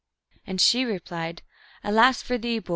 43 0.45 0.49
And 0.51 0.61
she 0.61 0.83
replied," 0.83 1.43
Alas 1.83 2.23
for 2.23 2.39
thee, 2.39 2.57
boy 2.57 2.69